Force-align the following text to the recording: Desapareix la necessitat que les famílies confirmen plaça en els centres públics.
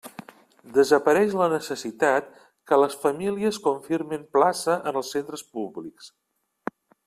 Desapareix 0.77 1.35
la 1.41 1.49
necessitat 1.51 2.31
que 2.71 2.79
les 2.85 2.97
famílies 3.03 3.61
confirmen 3.67 4.27
plaça 4.39 4.81
en 4.93 4.99
els 5.03 5.13
centres 5.17 5.45
públics. 5.59 6.13